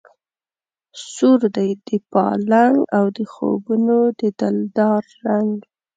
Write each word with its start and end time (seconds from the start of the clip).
سور 1.11 1.41
دی 1.55 1.69
د 1.87 1.89
پالنګ 2.11 2.75
او 2.97 3.05
د 3.17 3.19
خوبونو 3.33 3.97
د 4.19 4.21
دلدار 4.39 5.03
رنګ 5.25 5.53